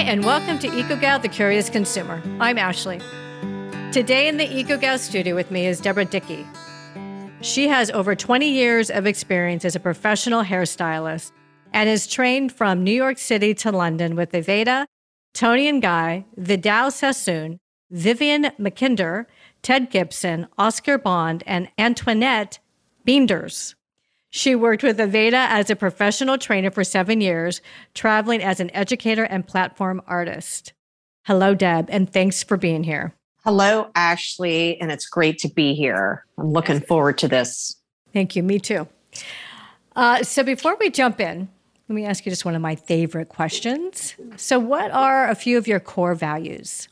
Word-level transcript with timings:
Hi, 0.00 0.06
and 0.06 0.24
welcome 0.24 0.58
to 0.60 0.68
EcoGal, 0.68 1.20
the 1.20 1.28
Curious 1.28 1.68
Consumer. 1.68 2.22
I'm 2.40 2.56
Ashley. 2.56 3.02
Today 3.92 4.28
in 4.28 4.38
the 4.38 4.46
EcoGal 4.46 4.98
studio 4.98 5.34
with 5.34 5.50
me 5.50 5.66
is 5.66 5.78
Deborah 5.78 6.06
Dickey. 6.06 6.46
She 7.42 7.68
has 7.68 7.90
over 7.90 8.14
20 8.14 8.48
years 8.48 8.90
of 8.90 9.06
experience 9.06 9.62
as 9.66 9.76
a 9.76 9.80
professional 9.80 10.42
hairstylist 10.42 11.32
and 11.74 11.86
is 11.86 12.06
trained 12.06 12.50
from 12.50 12.82
New 12.82 12.94
York 12.94 13.18
City 13.18 13.52
to 13.56 13.70
London 13.70 14.16
with 14.16 14.32
Aveda, 14.32 14.86
Toni 15.34 15.68
and 15.68 15.82
Guy, 15.82 16.24
Vidal 16.34 16.90
Sassoon, 16.90 17.58
Vivienne 17.90 18.52
Mackinder, 18.58 19.26
Ted 19.60 19.90
Gibson, 19.90 20.48
Oscar 20.56 20.96
Bond, 20.96 21.42
and 21.46 21.68
Antoinette 21.76 22.58
Beenders. 23.04 23.74
She 24.30 24.54
worked 24.54 24.84
with 24.84 24.98
Aveda 24.98 25.48
as 25.48 25.70
a 25.70 25.76
professional 25.76 26.38
trainer 26.38 26.70
for 26.70 26.84
seven 26.84 27.20
years, 27.20 27.60
traveling 27.94 28.42
as 28.42 28.60
an 28.60 28.70
educator 28.74 29.24
and 29.24 29.46
platform 29.46 30.00
artist. 30.06 30.72
Hello, 31.24 31.54
Deb, 31.54 31.88
and 31.90 32.10
thanks 32.10 32.42
for 32.42 32.56
being 32.56 32.84
here. 32.84 33.12
Hello, 33.44 33.90
Ashley, 33.96 34.80
and 34.80 34.92
it's 34.92 35.06
great 35.06 35.38
to 35.38 35.48
be 35.48 35.74
here. 35.74 36.24
I'm 36.38 36.52
looking 36.52 36.80
forward 36.80 37.18
to 37.18 37.28
this. 37.28 37.76
Thank 38.12 38.36
you. 38.36 38.42
Me 38.42 38.60
too. 38.60 38.86
Uh, 39.96 40.22
so, 40.22 40.44
before 40.44 40.76
we 40.78 40.90
jump 40.90 41.20
in, 41.20 41.48
let 41.88 41.94
me 41.94 42.04
ask 42.04 42.24
you 42.24 42.30
just 42.30 42.44
one 42.44 42.54
of 42.54 42.62
my 42.62 42.76
favorite 42.76 43.28
questions. 43.28 44.14
So, 44.36 44.58
what 44.58 44.92
are 44.92 45.28
a 45.28 45.34
few 45.34 45.58
of 45.58 45.66
your 45.66 45.80
core 45.80 46.14
values? 46.14 46.88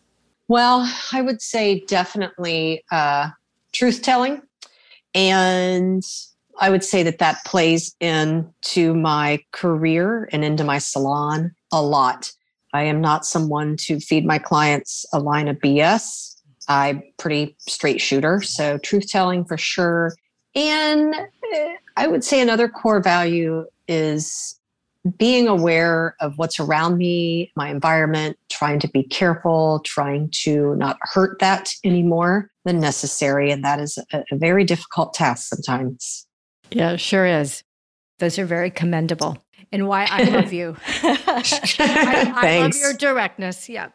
Well, 0.48 0.92
I 1.12 1.22
would 1.22 1.40
say 1.40 1.84
definitely 1.86 2.82
uh, 2.90 3.28
truth 3.72 4.02
telling 4.02 4.42
and 5.14 6.02
I 6.58 6.70
would 6.70 6.84
say 6.84 7.02
that 7.04 7.18
that 7.18 7.44
plays 7.44 7.94
into 8.00 8.94
my 8.94 9.40
career 9.52 10.28
and 10.32 10.44
into 10.44 10.64
my 10.64 10.78
salon 10.78 11.54
a 11.72 11.82
lot. 11.82 12.32
I 12.72 12.82
am 12.82 13.00
not 13.00 13.24
someone 13.24 13.76
to 13.80 14.00
feed 14.00 14.26
my 14.26 14.38
clients 14.38 15.06
a 15.12 15.20
line 15.20 15.48
of 15.48 15.56
BS. 15.58 16.34
I'm 16.68 17.02
pretty 17.16 17.56
straight 17.60 18.00
shooter, 18.00 18.42
so 18.42 18.76
truth 18.78 19.08
telling 19.08 19.44
for 19.44 19.56
sure. 19.56 20.12
And 20.54 21.14
eh, 21.54 21.76
I 21.96 22.06
would 22.06 22.24
say 22.24 22.40
another 22.40 22.68
core 22.68 23.00
value 23.00 23.64
is 23.86 24.58
being 25.16 25.48
aware 25.48 26.16
of 26.20 26.36
what's 26.36 26.60
around 26.60 26.98
me, 26.98 27.50
my 27.56 27.70
environment, 27.70 28.36
trying 28.50 28.80
to 28.80 28.88
be 28.88 29.02
careful, 29.02 29.80
trying 29.84 30.28
to 30.42 30.74
not 30.76 30.98
hurt 31.02 31.38
that 31.38 31.70
anymore 31.84 32.50
than 32.64 32.80
necessary. 32.80 33.50
And 33.50 33.64
that 33.64 33.80
is 33.80 33.98
a, 34.12 34.24
a 34.30 34.36
very 34.36 34.64
difficult 34.64 35.14
task 35.14 35.48
sometimes. 35.48 36.27
Yeah, 36.70 36.96
sure 36.96 37.26
is. 37.26 37.62
Those 38.18 38.38
are 38.38 38.46
very 38.46 38.70
commendable. 38.70 39.38
And 39.72 39.86
why 39.86 40.06
I 40.10 40.22
love 40.30 40.52
you. 40.52 40.76
I, 41.02 42.32
I 42.34 42.58
love 42.60 42.76
your 42.76 42.94
directness. 42.94 43.68
Yeah. 43.68 43.88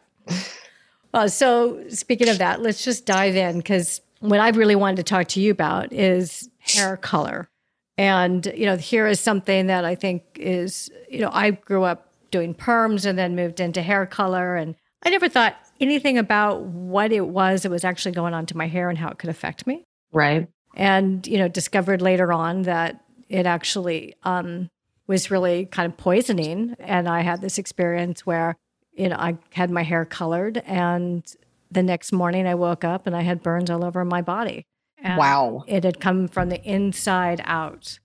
Well, 1.12 1.28
so 1.28 1.84
speaking 1.88 2.28
of 2.28 2.38
that, 2.38 2.62
let's 2.62 2.84
just 2.84 3.06
dive 3.06 3.36
in 3.36 3.58
because 3.58 4.00
what 4.20 4.40
I 4.40 4.50
really 4.50 4.76
wanted 4.76 4.96
to 4.96 5.02
talk 5.02 5.28
to 5.28 5.40
you 5.40 5.50
about 5.50 5.92
is 5.92 6.48
hair 6.58 6.96
color. 6.96 7.48
And, 7.96 8.46
you 8.56 8.66
know, 8.66 8.76
here 8.76 9.06
is 9.06 9.20
something 9.20 9.68
that 9.68 9.84
I 9.84 9.94
think 9.94 10.24
is, 10.36 10.90
you 11.08 11.20
know, 11.20 11.30
I 11.32 11.52
grew 11.52 11.84
up 11.84 12.12
doing 12.30 12.54
perms 12.54 13.06
and 13.06 13.16
then 13.16 13.36
moved 13.36 13.60
into 13.60 13.82
hair 13.82 14.06
color. 14.06 14.56
And 14.56 14.74
I 15.04 15.10
never 15.10 15.28
thought 15.28 15.56
anything 15.80 16.18
about 16.18 16.62
what 16.62 17.12
it 17.12 17.28
was 17.28 17.62
that 17.62 17.70
was 17.70 17.84
actually 17.84 18.12
going 18.12 18.34
on 18.34 18.46
to 18.46 18.56
my 18.56 18.66
hair 18.66 18.88
and 18.88 18.98
how 18.98 19.08
it 19.10 19.18
could 19.18 19.30
affect 19.30 19.66
me. 19.66 19.84
Right 20.12 20.48
and 20.74 21.26
you 21.26 21.38
know 21.38 21.48
discovered 21.48 22.02
later 22.02 22.32
on 22.32 22.62
that 22.62 23.00
it 23.28 23.46
actually 23.46 24.14
um, 24.24 24.68
was 25.06 25.30
really 25.30 25.66
kind 25.66 25.90
of 25.90 25.96
poisoning. 25.96 26.76
And 26.78 27.08
i 27.08 27.22
had 27.22 27.40
this 27.40 27.58
experience 27.58 28.26
where 28.26 28.56
you 28.92 29.08
know 29.08 29.16
i 29.16 29.36
had 29.52 29.70
my 29.70 29.82
hair 29.82 30.04
colored 30.04 30.58
and 30.66 31.24
the 31.70 31.82
next 31.82 32.12
morning 32.12 32.46
i 32.46 32.54
woke 32.54 32.84
up 32.84 33.06
and 33.06 33.16
i 33.16 33.22
had 33.22 33.42
burns 33.42 33.70
all 33.70 33.84
over 33.84 34.04
my 34.04 34.22
body. 34.22 34.66
And 34.98 35.18
wow. 35.18 35.64
it 35.66 35.84
had 35.84 36.00
come 36.00 36.28
from 36.28 36.48
the 36.48 36.62
inside 36.62 37.42
out. 37.44 37.98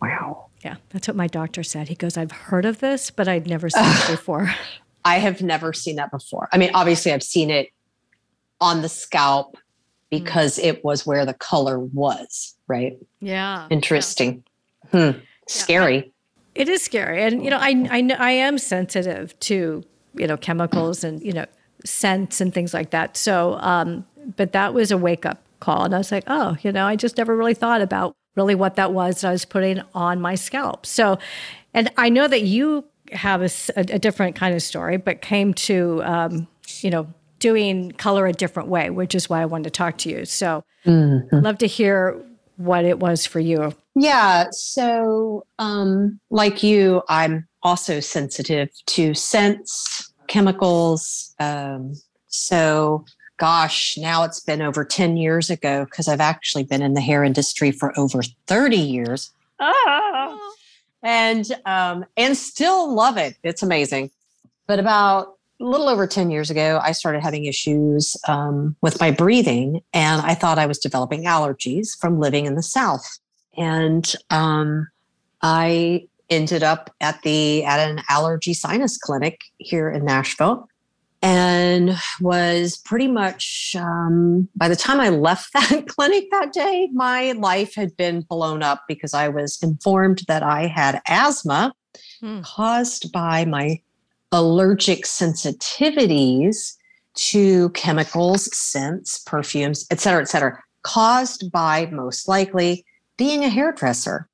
Wow. 0.00 0.48
Yeah 0.64 0.76
that's 0.90 1.08
what 1.08 1.16
my 1.16 1.26
doctor 1.26 1.62
said. 1.62 1.88
He 1.88 1.94
goes 1.94 2.16
i've 2.16 2.32
heard 2.32 2.64
of 2.64 2.80
this 2.80 3.10
but 3.10 3.28
i'd 3.28 3.46
never 3.46 3.68
seen 3.70 3.84
it 3.84 4.10
before. 4.10 4.50
I 5.04 5.18
have 5.18 5.42
never 5.42 5.72
seen 5.72 5.96
that 5.96 6.10
before. 6.12 6.48
I 6.52 6.58
mean 6.58 6.70
obviously 6.74 7.12
i've 7.12 7.22
seen 7.22 7.50
it 7.50 7.68
on 8.60 8.80
the 8.80 8.88
scalp 8.88 9.56
Mm. 10.12 10.24
because 10.24 10.58
it 10.58 10.84
was 10.84 11.06
where 11.06 11.24
the 11.24 11.34
color 11.34 11.78
was, 11.78 12.54
right? 12.68 12.98
Yeah. 13.20 13.66
Interesting. 13.70 14.44
Yeah. 14.92 15.12
Hmm. 15.12 15.18
Scary. 15.48 15.96
Yeah, 15.96 16.62
it 16.62 16.68
is 16.68 16.82
scary. 16.82 17.22
And, 17.22 17.42
you 17.42 17.50
know, 17.50 17.58
I, 17.58 17.86
I, 17.90 18.16
I 18.18 18.30
am 18.32 18.58
sensitive 18.58 19.38
to, 19.40 19.82
you 20.14 20.26
know, 20.26 20.36
chemicals 20.36 21.02
and, 21.02 21.22
you 21.22 21.32
know, 21.32 21.46
scents 21.84 22.40
and 22.40 22.52
things 22.52 22.74
like 22.74 22.90
that. 22.90 23.16
So, 23.16 23.54
um, 23.60 24.06
but 24.36 24.52
that 24.52 24.74
was 24.74 24.90
a 24.90 24.98
wake 24.98 25.26
up 25.26 25.42
call. 25.60 25.84
And 25.84 25.94
I 25.94 25.98
was 25.98 26.12
like, 26.12 26.24
oh, 26.26 26.56
you 26.62 26.72
know, 26.72 26.86
I 26.86 26.94
just 26.94 27.16
never 27.16 27.36
really 27.36 27.54
thought 27.54 27.80
about 27.80 28.14
really 28.36 28.54
what 28.54 28.76
that 28.76 28.92
was 28.92 29.22
that 29.22 29.28
I 29.28 29.32
was 29.32 29.44
putting 29.44 29.80
on 29.94 30.20
my 30.20 30.34
scalp. 30.34 30.86
So, 30.86 31.18
and 31.74 31.90
I 31.96 32.08
know 32.08 32.28
that 32.28 32.42
you 32.42 32.84
have 33.12 33.42
a, 33.42 33.50
a 33.76 33.98
different 33.98 34.36
kind 34.36 34.54
of 34.54 34.62
story, 34.62 34.96
but 34.96 35.22
came 35.22 35.54
to, 35.54 36.02
um, 36.04 36.48
you 36.80 36.90
know, 36.90 37.12
doing 37.42 37.90
color 37.90 38.26
a 38.26 38.32
different 38.32 38.68
way, 38.68 38.88
which 38.88 39.16
is 39.16 39.28
why 39.28 39.42
I 39.42 39.46
wanted 39.46 39.64
to 39.64 39.70
talk 39.70 39.98
to 39.98 40.08
you. 40.08 40.24
So 40.24 40.62
mm-hmm. 40.86 41.36
I'd 41.36 41.42
love 41.42 41.58
to 41.58 41.66
hear 41.66 42.24
what 42.56 42.84
it 42.84 43.00
was 43.00 43.26
for 43.26 43.40
you. 43.40 43.74
Yeah. 43.96 44.46
So, 44.52 45.44
um, 45.58 46.20
like 46.30 46.62
you, 46.62 47.02
I'm 47.08 47.48
also 47.64 47.98
sensitive 47.98 48.70
to 48.86 49.12
scents, 49.12 50.12
chemicals. 50.28 51.34
Um, 51.40 51.94
so, 52.28 53.04
gosh, 53.38 53.98
now 53.98 54.22
it's 54.22 54.38
been 54.38 54.62
over 54.62 54.84
10 54.84 55.16
years 55.16 55.50
ago 55.50 55.84
because 55.84 56.06
I've 56.06 56.20
actually 56.20 56.62
been 56.62 56.80
in 56.80 56.94
the 56.94 57.00
hair 57.00 57.24
industry 57.24 57.72
for 57.72 57.92
over 57.98 58.22
30 58.46 58.76
years. 58.76 59.32
Oh. 59.58 60.54
And 61.02 61.50
um, 61.66 62.04
and 62.16 62.36
still 62.36 62.94
love 62.94 63.16
it. 63.16 63.36
It's 63.42 63.64
amazing. 63.64 64.12
But 64.68 64.78
about 64.78 65.38
a 65.62 65.64
little 65.64 65.88
over 65.88 66.06
10 66.06 66.30
years 66.30 66.50
ago, 66.50 66.80
I 66.82 66.92
started 66.92 67.22
having 67.22 67.44
issues 67.44 68.16
um, 68.26 68.76
with 68.82 69.00
my 69.00 69.10
breathing, 69.10 69.80
and 69.94 70.20
I 70.20 70.34
thought 70.34 70.58
I 70.58 70.66
was 70.66 70.78
developing 70.78 71.24
allergies 71.24 71.96
from 71.98 72.18
living 72.18 72.46
in 72.46 72.56
the 72.56 72.62
South. 72.62 73.06
And 73.56 74.12
um, 74.30 74.88
I 75.40 76.08
ended 76.28 76.62
up 76.62 76.94
at 77.00 77.22
the 77.22 77.64
at 77.64 77.78
an 77.78 78.02
allergy 78.08 78.54
sinus 78.54 78.98
clinic 78.98 79.40
here 79.58 79.88
in 79.88 80.04
Nashville, 80.04 80.68
and 81.22 81.96
was 82.20 82.78
pretty 82.78 83.08
much 83.08 83.76
um, 83.78 84.48
by 84.56 84.68
the 84.68 84.76
time 84.76 84.98
I 84.98 85.10
left 85.10 85.52
that 85.52 85.86
clinic 85.86 86.28
that 86.32 86.52
day, 86.52 86.88
my 86.92 87.32
life 87.32 87.76
had 87.76 87.96
been 87.96 88.22
blown 88.22 88.62
up 88.62 88.82
because 88.88 89.14
I 89.14 89.28
was 89.28 89.62
informed 89.62 90.22
that 90.26 90.42
I 90.42 90.66
had 90.66 91.00
asthma 91.06 91.72
hmm. 92.20 92.40
caused 92.42 93.12
by 93.12 93.44
my 93.44 93.80
allergic 94.32 95.04
sensitivities 95.04 96.74
to 97.14 97.68
chemicals, 97.70 98.54
scents, 98.56 99.18
perfumes, 99.20 99.86
et 99.90 100.00
cetera, 100.00 100.22
et 100.22 100.28
cetera, 100.28 100.58
caused 100.82 101.52
by 101.52 101.86
most 101.92 102.26
likely 102.26 102.84
being 103.18 103.44
a 103.44 103.48
hairdresser. 103.48 104.26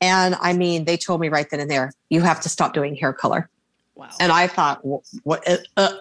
And 0.00 0.34
I 0.40 0.52
mean, 0.52 0.84
they 0.84 0.96
told 0.96 1.20
me 1.20 1.28
right 1.28 1.48
then 1.48 1.60
and 1.60 1.70
there, 1.70 1.92
you 2.08 2.20
have 2.22 2.40
to 2.40 2.48
stop 2.48 2.74
doing 2.74 2.96
hair 2.96 3.12
color. 3.12 3.48
Wow. 3.94 4.08
And 4.18 4.32
I 4.32 4.46
thought, 4.46 4.80
what? 5.24 5.46
Uh, 5.46 5.58
uh, 5.76 5.92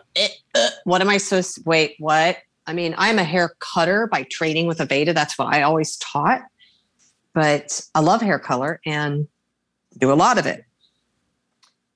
uh, 0.55 0.69
what 0.85 1.01
am 1.01 1.09
I 1.09 1.17
supposed 1.17 1.55
to 1.55 1.61
wait? 1.65 1.95
What? 1.99 2.37
I 2.65 2.73
mean, 2.73 2.95
I'm 2.97 3.19
a 3.19 3.23
hair 3.23 3.53
cutter 3.59 4.07
by 4.07 4.23
training 4.31 4.67
with 4.67 4.77
Aveda. 4.77 5.13
That's 5.13 5.37
what 5.37 5.53
I 5.53 5.63
always 5.63 5.97
taught. 5.97 6.41
But 7.33 7.81
I 7.93 7.99
love 7.99 8.21
hair 8.21 8.39
color 8.39 8.79
and 8.85 9.27
do 9.97 10.11
a 10.11 10.15
lot 10.15 10.37
of 10.37 10.45
it 10.45 10.63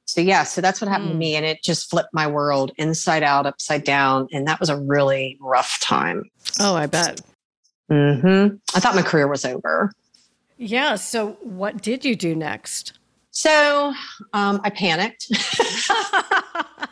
so 0.06 0.22
yeah 0.22 0.44
so 0.44 0.62
that's 0.62 0.82
what 0.82 0.90
happened 0.90 1.10
mm. 1.10 1.14
to 1.14 1.18
me 1.18 1.36
and 1.36 1.46
it 1.46 1.64
just 1.64 1.90
flipped 1.90 2.14
my 2.14 2.28
world 2.28 2.72
inside 2.78 3.24
out 3.24 3.46
upside 3.46 3.84
down 3.84 4.28
and 4.32 4.48
that 4.48 4.60
was 4.60 4.70
a 4.70 4.80
really 4.80 5.38
rough 5.42 5.80
time. 5.80 6.24
Oh 6.60 6.76
i 6.76 6.86
bet. 6.86 7.22
Mm-hmm. 7.92 8.56
i 8.76 8.80
thought 8.80 8.96
my 8.96 9.02
career 9.02 9.28
was 9.28 9.46
over. 9.46 9.92
Yeah 10.58 10.96
so 10.96 11.38
what 11.42 11.82
did 11.82 12.06
you 12.06 12.16
do 12.16 12.36
next? 12.36 13.00
So 13.32 13.94
um, 14.34 14.62
i 14.64 14.70
panicked. 14.70 15.28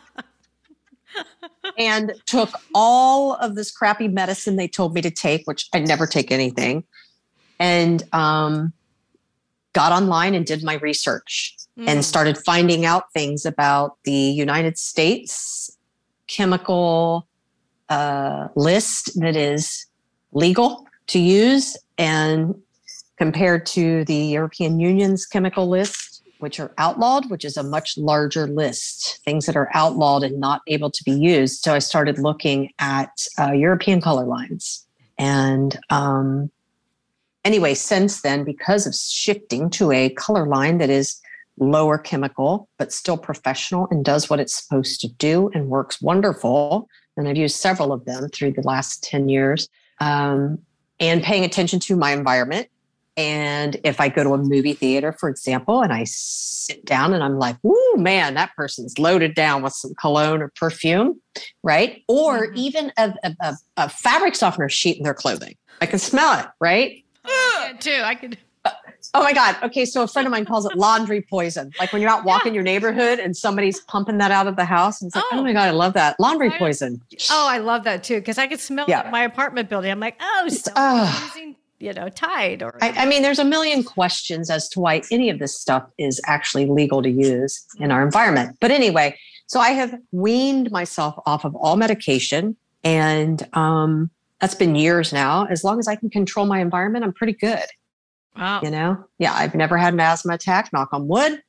And 1.78 2.12
took 2.26 2.50
all 2.74 3.34
of 3.34 3.54
this 3.54 3.70
crappy 3.70 4.08
medicine 4.08 4.56
they 4.56 4.66
told 4.66 4.94
me 4.94 5.00
to 5.00 5.10
take 5.10 5.46
which 5.46 5.68
i 5.72 5.78
never 5.78 6.06
take 6.06 6.32
anything. 6.32 6.84
And 7.58 8.02
um, 8.12 8.72
got 9.72 9.92
online 9.92 10.34
and 10.34 10.44
did 10.46 10.62
my 10.62 10.74
research 10.74 11.56
mm. 11.78 11.88
and 11.88 12.04
started 12.04 12.38
finding 12.38 12.84
out 12.84 13.12
things 13.12 13.44
about 13.46 13.98
the 14.04 14.12
United 14.12 14.78
States 14.78 15.76
chemical 16.26 17.26
uh, 17.88 18.48
list 18.54 19.20
that 19.20 19.36
is 19.36 19.86
legal 20.32 20.86
to 21.08 21.18
use 21.18 21.76
and 21.98 22.54
compared 23.18 23.66
to 23.66 24.04
the 24.04 24.14
European 24.14 24.80
Union's 24.80 25.26
chemical 25.26 25.68
list 25.68 26.12
which 26.42 26.58
are 26.58 26.72
outlawed, 26.76 27.30
which 27.30 27.44
is 27.44 27.56
a 27.56 27.62
much 27.62 27.96
larger 27.96 28.48
list, 28.48 29.20
things 29.24 29.46
that 29.46 29.54
are 29.54 29.70
outlawed 29.74 30.24
and 30.24 30.40
not 30.40 30.60
able 30.66 30.90
to 30.90 31.04
be 31.04 31.12
used. 31.12 31.62
So 31.62 31.72
I 31.72 31.78
started 31.78 32.18
looking 32.18 32.72
at 32.80 33.12
uh, 33.38 33.52
European 33.52 34.00
color 34.00 34.24
lines. 34.24 34.84
And 35.18 35.78
um, 35.90 36.50
anyway, 37.44 37.74
since 37.74 38.22
then, 38.22 38.44
because 38.44 38.86
of 38.86 38.94
shifting 38.94 39.70
to 39.70 39.92
a 39.92 40.10
color 40.10 40.46
line 40.46 40.78
that 40.78 40.90
is 40.90 41.20
lower 41.58 41.98
chemical, 41.98 42.68
but 42.78 42.92
still 42.92 43.16
professional 43.16 43.86
and 43.90 44.04
does 44.04 44.30
what 44.30 44.40
it's 44.40 44.54
supposed 44.54 45.00
to 45.00 45.08
do 45.08 45.50
and 45.54 45.68
works 45.68 46.00
wonderful, 46.00 46.88
and 47.16 47.28
I've 47.28 47.36
used 47.36 47.56
several 47.56 47.92
of 47.92 48.04
them 48.04 48.28
through 48.28 48.52
the 48.52 48.62
last 48.62 49.02
10 49.04 49.28
years, 49.28 49.68
um, 50.00 50.58
and 50.98 51.22
paying 51.22 51.44
attention 51.44 51.78
to 51.80 51.96
my 51.96 52.12
environment 52.12 52.68
and 53.16 53.76
if 53.84 54.00
I 54.00 54.08
go 54.08 54.24
to 54.24 54.32
a 54.32 54.38
movie 54.38 54.72
theater, 54.72 55.12
for 55.12 55.28
example, 55.28 55.82
and 55.82 55.92
I 55.92 56.04
sit 56.04 56.84
down 56.84 57.12
and 57.12 57.22
I'm 57.22 57.38
like, 57.38 57.56
"Whoo, 57.62 57.96
man, 57.96 58.34
that 58.34 58.54
person's 58.56 58.98
loaded 58.98 59.34
down 59.34 59.62
with 59.62 59.74
some 59.74 59.92
cologne 60.00 60.40
or 60.40 60.50
perfume," 60.56 61.20
right? 61.62 62.02
Or 62.08 62.46
mm-hmm. 62.46 62.56
even 62.56 62.92
a, 62.96 63.14
a, 63.22 63.56
a, 63.76 63.88
fabric 63.90 64.34
softener 64.34 64.70
sheet 64.70 64.96
in 64.96 65.02
their 65.02 65.14
clothing. 65.14 65.56
I 65.82 65.86
can 65.86 65.98
smell 65.98 66.40
it, 66.40 66.46
right? 66.58 67.04
I 67.72 67.78
can 67.78 67.80
too. 67.80 68.02
I 68.02 68.14
could. 68.14 68.38
Oh 69.14 69.22
my 69.22 69.32
God. 69.32 69.56
Okay. 69.64 69.84
So 69.84 70.02
a 70.02 70.06
friend 70.06 70.26
of 70.26 70.30
mine 70.30 70.44
calls 70.44 70.64
it 70.64 70.76
laundry 70.76 71.20
poison. 71.20 71.72
Like 71.78 71.92
when 71.92 72.00
you're 72.00 72.10
out 72.10 72.24
walking 72.24 72.52
yeah. 72.52 72.56
your 72.56 72.62
neighborhood 72.62 73.18
and 73.18 73.36
somebody's 73.36 73.80
pumping 73.80 74.18
that 74.18 74.30
out 74.30 74.46
of 74.46 74.56
the 74.56 74.64
house. 74.64 75.02
And 75.02 75.08
it's 75.08 75.16
like, 75.16 75.24
oh, 75.32 75.38
oh 75.38 75.42
my 75.42 75.52
God, 75.52 75.68
I 75.68 75.72
love 75.72 75.94
that. 75.94 76.18
Laundry 76.20 76.50
poison. 76.50 77.02
Oh, 77.30 77.46
I 77.48 77.58
love 77.58 77.84
that 77.84 78.04
too. 78.04 78.22
Cause 78.22 78.38
I 78.38 78.46
could 78.46 78.60
smell 78.60 78.86
yeah. 78.88 79.08
my 79.10 79.24
apartment 79.24 79.68
building. 79.68 79.90
I'm 79.90 80.00
like, 80.00 80.16
oh, 80.20 80.48
so 80.48 80.72
using 81.24 81.56
you 81.80 81.92
know 81.92 82.08
Tide 82.08 82.62
or 82.62 82.78
I, 82.80 82.90
I, 82.92 83.06
mean 83.06 83.22
there's 83.22 83.40
a 83.40 83.44
million 83.44 83.82
questions 83.82 84.50
as 84.50 84.68
to 84.68 84.80
why 84.80 85.02
any 85.10 85.30
of 85.30 85.40
this 85.40 85.58
stuff 85.58 85.84
is 85.98 86.20
actually 86.26 86.66
legal 86.66 87.02
to 87.02 87.10
use 87.10 87.66
in 87.80 87.90
our 87.90 88.04
environment 88.04 88.56
but 88.60 88.70
anyway 88.70 89.18
so 89.48 89.58
i 89.58 89.70
have 89.70 89.98
weaned 90.12 90.70
myself 90.70 91.16
off 91.26 91.44
of 91.44 91.56
all 91.56 91.74
medication 91.74 92.56
and 92.84 93.48
um, 93.54 94.10
that's 94.42 94.54
been 94.54 94.74
years 94.74 95.10
now 95.12 95.46
as 95.46 95.64
long 95.64 95.78
as 95.78 95.88
i 95.88 95.96
can 95.96 96.10
control 96.10 96.44
my 96.44 96.60
environment 96.60 97.04
i'm 97.04 97.12
pretty 97.12 97.32
good 97.32 97.64
wow 98.36 98.60
you 98.62 98.70
know 98.70 99.02
yeah 99.18 99.32
i've 99.34 99.54
never 99.54 99.78
had 99.78 99.94
an 99.94 100.00
asthma 100.00 100.34
attack 100.34 100.70
knock 100.72 100.90
on 100.92 101.08
wood 101.08 101.42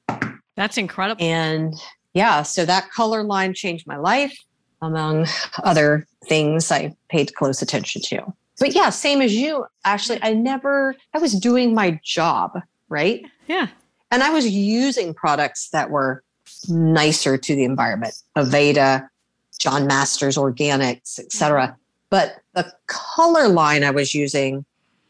that's 0.56 0.78
incredible 0.78 1.22
and 1.22 1.74
yeah 2.14 2.42
so 2.42 2.64
that 2.64 2.90
color 2.92 3.24
line 3.24 3.54
changed 3.54 3.86
my 3.86 3.98
life 3.98 4.38
among 4.82 5.28
other 5.64 6.08
things 6.26 6.72
i 6.72 6.96
paid 7.10 7.36
close 7.36 7.62
attention 7.62 8.02
to 8.02 8.34
but 8.60 8.74
yeah, 8.74 8.90
same 8.90 9.22
as 9.22 9.36
you. 9.36 9.66
Actually, 9.86 10.20
I 10.22 10.34
never, 10.34 10.96
I 11.14 11.18
was 11.18 11.34
doing 11.34 11.74
my 11.74 12.00
job, 12.04 12.60
right? 12.90 13.26
Yeah. 13.48 13.68
And 14.12 14.24
I 14.24 14.30
was 14.30 14.48
using 14.48 15.14
products 15.14 15.70
that 15.70 15.90
were 15.90 16.24
nicer 16.70 17.38
to 17.38 17.56
the 17.56 17.64
environment, 17.64 18.14
Aveda, 18.38 19.08
John 19.60 19.88
Masters 19.88 20.38
Organics, 20.38 21.20
etc. 21.20 21.76
But 22.14 22.44
the 22.54 22.72
color 22.86 23.48
line 23.48 23.84
I 23.84 23.90
was 23.90 24.14
using 24.14 24.66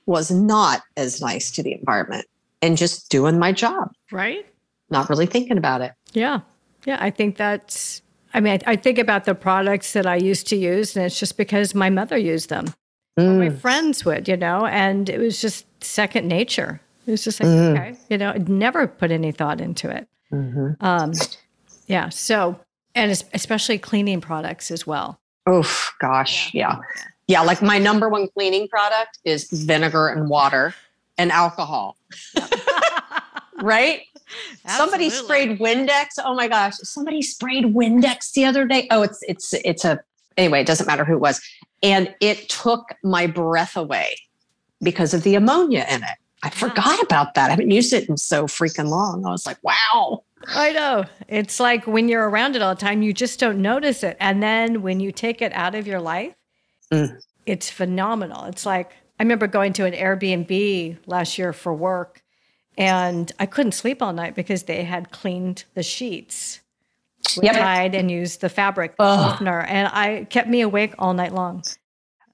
was 0.06 0.32
not 0.32 0.84
as 0.96 1.20
nice 1.20 1.52
to 1.52 1.62
the 1.62 1.74
environment 1.74 2.26
and 2.62 2.78
just 2.78 3.10
doing 3.10 3.38
my 3.38 3.52
job. 3.52 3.92
Right. 4.10 4.46
Not 4.90 5.10
really 5.10 5.26
thinking 5.26 5.58
about 5.58 5.82
it. 5.82 5.92
Yeah. 6.14 6.40
Yeah. 6.86 6.96
I 7.02 7.10
think 7.10 7.36
that's, 7.36 8.02
I 8.34 8.40
mean, 8.40 8.54
I, 8.66 8.72
I 8.72 8.76
think 8.78 9.00
about 9.00 9.26
the 9.26 9.36
products 9.36 9.92
that 9.92 10.06
I 10.06 10.16
used 10.16 10.48
to 10.48 10.56
use, 10.56 10.96
and 10.96 11.06
it's 11.06 11.20
just 11.20 11.36
because 11.36 11.76
my 11.76 11.90
mother 11.90 12.18
used 12.18 12.48
them. 12.48 12.74
Mm. 13.20 13.38
My 13.38 13.50
friends 13.50 14.06
would, 14.06 14.30
you 14.30 14.38
know, 14.38 14.66
and 14.66 15.10
it 15.10 15.20
was 15.20 15.42
just 15.42 15.66
second 15.84 16.30
nature. 16.30 16.80
It 17.06 17.12
was 17.12 17.26
just 17.26 17.42
like, 17.42 17.50
mm. 17.50 17.74
okay, 17.74 17.98
you 18.10 18.18
know, 18.18 18.30
I'd 18.30 18.48
never 18.48 18.88
put 18.88 19.12
any 19.12 19.34
thought 19.34 19.60
into 19.60 19.90
it. 19.90 20.08
Mm-hmm. 20.32 20.76
Um, 20.80 21.12
yeah. 21.88 22.08
So, 22.08 22.62
and 22.96 23.12
especially 23.34 23.78
cleaning 23.78 24.22
products 24.22 24.72
as 24.72 24.88
well. 24.88 25.20
Oh, 25.46 25.70
gosh. 26.00 26.54
Yeah. 26.54 26.78
yeah. 26.78 27.04
Yeah. 27.28 27.42
Like 27.42 27.62
my 27.62 27.78
number 27.78 28.10
one 28.10 28.28
cleaning 28.30 28.68
product 28.68 29.20
is 29.24 29.50
vinegar 29.50 30.08
and 30.08 30.30
water 30.30 30.74
and 31.18 31.32
alcohol. 31.32 31.98
right? 33.62 34.02
Absolutely. 34.66 35.10
Somebody 35.10 35.10
sprayed 35.10 35.60
Windex. 35.60 36.08
Oh 36.24 36.36
my 36.36 36.48
gosh. 36.48 36.74
Somebody 36.78 37.22
sprayed 37.22 37.66
Windex 37.66 38.34
the 38.34 38.46
other 38.46 38.66
day. 38.66 38.88
Oh, 38.92 39.02
it's 39.02 39.20
it's 39.28 39.54
it's 39.54 39.86
a 39.86 40.00
anyway, 40.38 40.62
it 40.62 40.68
doesn't 40.68 40.88
matter 40.88 41.06
who 41.06 41.14
it 41.14 41.20
was. 41.20 41.42
And 41.82 42.14
it 42.20 42.50
took 42.50 42.94
my 43.04 43.28
breath 43.28 43.76
away 43.76 44.16
because 44.82 45.14
of 45.14 45.24
the 45.24 45.36
ammonia 45.36 45.86
in 45.90 46.04
it. 46.04 46.18
I 46.44 46.50
forgot 46.50 47.02
about 47.02 47.36
that. 47.36 47.48
I 47.48 47.50
haven't 47.52 47.72
used 47.72 47.94
it 47.94 48.10
in 48.10 48.18
so 48.18 48.46
freaking 48.48 48.90
long. 48.90 49.26
I 49.26 49.32
was 49.32 49.46
like, 49.46 49.58
wow. 49.64 50.24
I 50.48 50.74
know. 50.74 51.06
It's 51.28 51.60
like 51.60 51.88
when 51.88 52.08
you're 52.10 52.28
around 52.28 52.56
it 52.56 52.62
all 52.62 52.76
the 52.76 52.82
time, 52.82 53.02
you 53.02 53.14
just 53.14 53.40
don't 53.40 53.62
notice 53.62 54.04
it. 54.04 54.18
And 54.20 54.42
then 54.42 54.82
when 54.82 55.00
you 55.00 55.12
take 55.12 55.42
it 55.42 55.54
out 55.54 55.76
of 55.76 55.88
your 55.88 56.02
life, 56.02 56.36
mm. 56.92 57.18
it's 57.46 57.70
phenomenal. 57.70 58.46
It's 58.46 58.66
like 58.66 58.92
I 59.20 59.24
remember 59.24 59.48
going 59.48 59.74
to 59.74 59.86
an 59.86 59.94
Airbnb 59.94 60.98
last 61.06 61.38
year 61.38 61.54
for 61.54 61.74
work 61.74 62.22
and 62.78 63.32
I 63.40 63.46
couldn't 63.46 63.74
sleep 63.74 64.02
all 64.02 64.14
night 64.14 64.36
because 64.36 64.64
they 64.64 64.84
had 64.84 65.12
cleaned 65.12 65.66
the 65.76 65.84
sheets 65.84 66.60
yep. 67.42 67.56
Tide 67.56 67.96
and 67.96 68.12
used 68.12 68.42
the 68.42 68.50
fabric 68.50 68.96
softener, 69.00 69.62
and 69.62 69.88
I 69.88 70.26
kept 70.30 70.50
me 70.50 70.62
awake 70.62 70.94
all 71.00 71.14
night 71.14 71.34
long. 71.34 71.64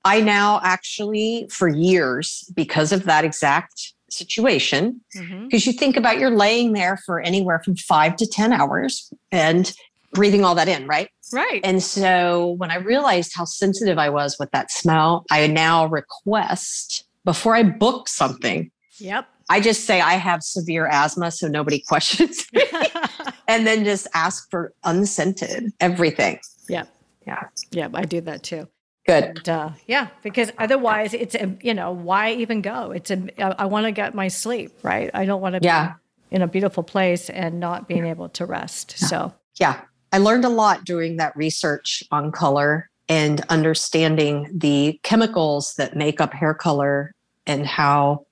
I 0.05 0.21
now 0.21 0.59
actually, 0.63 1.47
for 1.49 1.67
years, 1.67 2.49
because 2.55 2.91
of 2.91 3.03
that 3.05 3.25
exact 3.25 3.93
situation, 4.11 5.01
because 5.11 5.27
mm-hmm. 5.27 5.47
you 5.51 5.73
think 5.73 5.97
about 5.97 6.19
you're 6.19 6.35
laying 6.35 6.73
there 6.73 6.97
for 7.05 7.19
anywhere 7.21 7.61
from 7.63 7.75
five 7.75 8.15
to 8.17 8.27
10 8.27 8.53
hours 8.53 9.11
and 9.31 9.73
breathing 10.13 10.43
all 10.43 10.55
that 10.55 10.67
in, 10.67 10.87
right? 10.87 11.09
Right. 11.31 11.61
And 11.63 11.83
so 11.83 12.55
when 12.57 12.71
I 12.71 12.77
realized 12.77 13.33
how 13.35 13.45
sensitive 13.45 13.97
I 13.97 14.09
was 14.09 14.37
with 14.39 14.51
that 14.51 14.71
smell, 14.71 15.25
I 15.29 15.45
now 15.47 15.85
request 15.85 17.05
before 17.25 17.55
I 17.55 17.63
book 17.63 18.09
something. 18.09 18.71
Yep. 18.99 19.27
I 19.49 19.59
just 19.59 19.85
say 19.85 20.01
I 20.01 20.13
have 20.13 20.43
severe 20.43 20.87
asthma, 20.87 21.31
so 21.31 21.47
nobody 21.47 21.79
questions 21.87 22.45
me. 22.53 22.63
and 23.47 23.65
then 23.65 23.83
just 23.83 24.07
ask 24.13 24.49
for 24.49 24.73
unscented 24.83 25.71
everything. 25.79 26.39
Yep. 26.67 26.89
Yeah. 27.27 27.43
Yeah. 27.71 27.89
I 27.93 28.05
do 28.05 28.21
that 28.21 28.43
too. 28.43 28.67
Good. 29.09 29.23
And, 29.23 29.49
uh, 29.49 29.69
yeah, 29.87 30.07
because 30.23 30.51
otherwise, 30.57 31.13
it's 31.13 31.35
a, 31.35 31.55
you 31.61 31.73
know 31.73 31.91
why 31.91 32.33
even 32.33 32.61
go? 32.61 32.91
It's 32.91 33.11
a 33.11 33.61
I 33.61 33.65
want 33.65 33.85
to 33.85 33.91
get 33.91 34.13
my 34.13 34.27
sleep 34.27 34.71
right. 34.83 35.09
I 35.13 35.25
don't 35.25 35.41
want 35.41 35.55
to 35.55 35.61
yeah. 35.61 35.93
be 36.29 36.35
in 36.35 36.41
a 36.41 36.47
beautiful 36.47 36.83
place 36.83 37.29
and 37.29 37.59
not 37.59 37.87
being 37.87 38.05
able 38.05 38.29
to 38.29 38.45
rest. 38.45 38.95
Yeah. 39.01 39.07
So 39.07 39.33
yeah, 39.59 39.81
I 40.11 40.17
learned 40.17 40.45
a 40.45 40.49
lot 40.49 40.85
doing 40.85 41.17
that 41.17 41.35
research 41.35 42.03
on 42.11 42.31
color 42.31 42.89
and 43.07 43.41
understanding 43.49 44.47
the 44.53 44.99
chemicals 45.03 45.73
that 45.75 45.95
make 45.95 46.21
up 46.21 46.33
hair 46.33 46.53
color 46.53 47.13
and 47.47 47.65
how 47.65 48.25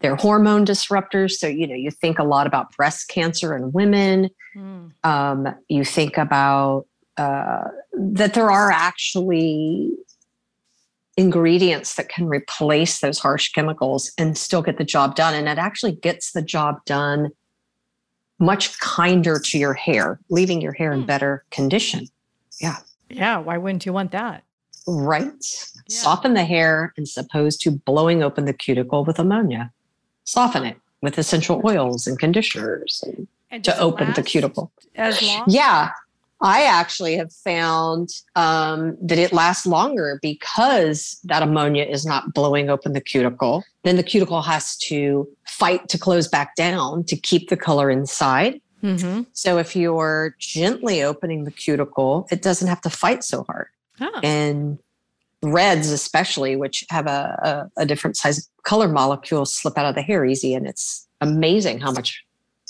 they're 0.00 0.16
hormone 0.16 0.64
disruptors. 0.64 1.32
So, 1.32 1.46
you 1.46 1.66
know, 1.66 1.74
you 1.74 1.90
think 1.90 2.18
a 2.18 2.24
lot 2.24 2.46
about 2.46 2.76
breast 2.76 3.08
cancer 3.08 3.56
in 3.56 3.72
women. 3.72 4.30
Mm. 4.54 4.92
Um, 5.04 5.54
you 5.68 5.84
think 5.84 6.18
about 6.18 6.86
uh, 7.16 7.64
that 7.92 8.34
there 8.34 8.50
are 8.50 8.70
actually 8.70 9.90
ingredients 11.16 11.94
that 11.96 12.08
can 12.08 12.26
replace 12.26 13.00
those 13.00 13.18
harsh 13.18 13.50
chemicals 13.52 14.12
and 14.18 14.36
still 14.36 14.62
get 14.62 14.78
the 14.78 14.84
job 14.84 15.14
done. 15.14 15.34
And 15.34 15.48
it 15.48 15.58
actually 15.58 15.92
gets 15.92 16.32
the 16.32 16.42
job 16.42 16.84
done 16.84 17.30
much 18.38 18.78
kinder 18.80 19.38
to 19.38 19.58
your 19.58 19.74
hair, 19.74 20.18
leaving 20.30 20.60
your 20.60 20.72
hair 20.72 20.92
in 20.92 21.00
hmm. 21.00 21.06
better 21.06 21.44
condition. 21.50 22.06
Yeah. 22.60 22.76
Yeah. 23.10 23.38
Why 23.38 23.58
wouldn't 23.58 23.86
you 23.86 23.92
want 23.92 24.12
that? 24.12 24.44
Right. 24.86 25.32
Yeah. 25.86 25.96
Soften 25.96 26.34
the 26.34 26.44
hair 26.44 26.92
as 26.98 27.16
opposed 27.16 27.60
to 27.62 27.70
blowing 27.70 28.22
open 28.22 28.46
the 28.46 28.52
cuticle 28.52 29.04
with 29.04 29.18
ammonia 29.18 29.70
soften 30.24 30.64
it 30.64 30.76
with 31.00 31.18
essential 31.18 31.60
oils 31.64 32.06
and 32.06 32.18
conditioners 32.18 33.02
and 33.06 33.26
and 33.50 33.64
to 33.64 33.78
open 33.78 34.10
the 34.14 34.22
cuticle. 34.22 34.72
As 34.94 35.20
long? 35.20 35.44
Yeah. 35.46 35.90
I 36.42 36.64
actually 36.64 37.16
have 37.16 37.32
found 37.32 38.10
um, 38.34 38.98
that 39.00 39.16
it 39.16 39.32
lasts 39.32 39.64
longer 39.64 40.18
because 40.20 41.20
that 41.24 41.42
ammonia 41.42 41.84
is 41.84 42.04
not 42.04 42.34
blowing 42.34 42.68
open 42.68 42.94
the 42.94 43.00
cuticle. 43.00 43.62
Then 43.84 43.96
the 43.96 44.02
cuticle 44.02 44.42
has 44.42 44.76
to 44.78 45.28
fight 45.46 45.88
to 45.88 45.98
close 45.98 46.26
back 46.26 46.56
down 46.56 47.04
to 47.04 47.16
keep 47.16 47.48
the 47.48 47.56
color 47.56 47.90
inside. 47.90 48.60
Mm-hmm. 48.82 49.22
So 49.32 49.58
if 49.58 49.76
you're 49.76 50.34
gently 50.40 51.04
opening 51.04 51.44
the 51.44 51.52
cuticle, 51.52 52.26
it 52.32 52.42
doesn't 52.42 52.66
have 52.66 52.80
to 52.80 52.90
fight 52.90 53.22
so 53.22 53.44
hard. 53.44 53.68
Oh. 54.00 54.20
And 54.24 54.80
reds 55.44 55.90
especially 55.90 56.54
which 56.54 56.84
have 56.88 57.06
a, 57.06 57.70
a, 57.76 57.82
a, 57.82 57.86
different 57.86 58.16
size 58.16 58.48
color 58.62 58.86
molecule 58.86 59.44
slip 59.44 59.76
out 59.76 59.86
of 59.86 59.96
the 59.96 60.02
hair 60.02 60.24
easy 60.24 60.54
and 60.54 60.68
it's 60.68 61.08
amazing 61.20 61.80
how 61.80 61.90
much 61.90 62.24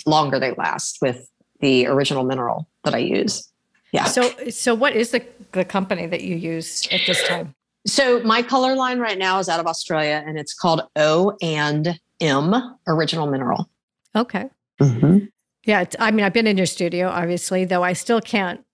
longer 0.07 0.41
they 0.41 0.55
last 0.55 0.97
with 1.03 1.29
the 1.61 1.87
original 1.87 2.25
mineral 2.25 2.67
that 2.85 2.95
i 2.95 2.99
use 2.99 3.52
yeah 3.93 4.05
so 4.05 4.31
so 4.51 4.75
what 4.75 4.95
is 4.95 5.11
the, 5.11 5.25
the 5.53 5.65
company 5.65 6.07
that 6.07 6.23
you 6.23 6.35
use 6.37 6.87
at 6.91 7.01
this 7.07 7.23
time 7.29 7.55
so 7.87 8.23
my 8.23 8.43
color 8.43 8.75
line 8.75 8.99
right 8.99 9.19
now 9.19 9.39
is 9.39 9.49
out 9.49 9.61
of 9.61 9.67
australia 9.67 10.23
and 10.27 10.39
it's 10.39 10.55
called 10.55 10.83
o 10.97 11.37
and 11.41 11.99
m 12.21 12.77
original 12.87 13.27
mineral 13.27 13.69
okay 14.17 14.49
mm-hmm. 14.81 15.19
Yeah, 15.65 15.85
I 15.99 16.11
mean, 16.11 16.25
I've 16.25 16.33
been 16.33 16.47
in 16.47 16.57
your 16.57 16.67
studio, 16.67 17.09
obviously, 17.09 17.65
though 17.65 17.85
I 17.85 17.93
still 17.93 18.21
can't 18.21 18.65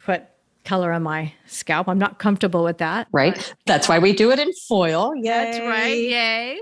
put 0.00 0.24
color 0.64 0.92
on 0.92 1.04
my 1.04 1.32
scalp. 1.46 1.88
I'm 1.88 1.98
not 1.98 2.18
comfortable 2.18 2.64
with 2.64 2.78
that. 2.78 3.06
Right. 3.12 3.34
But, 3.34 3.54
That's 3.66 3.88
why 3.88 4.00
we 4.00 4.12
do 4.12 4.32
it 4.32 4.40
in 4.40 4.52
foil. 4.68 5.14
Yay. 5.14 5.22
That's 5.22 5.60
right. 5.60 5.96
Yay. 5.96 6.60